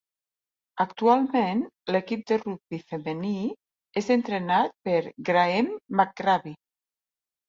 [0.83, 1.59] Actualment,
[1.95, 3.33] l'equip de rugbi femení
[4.01, 4.97] és entrenat per
[5.29, 6.55] Graeme McGravie.